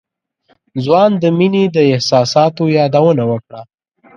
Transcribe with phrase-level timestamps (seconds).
[0.83, 3.61] ځوان د مينې د احساساتو يادونه وکړه.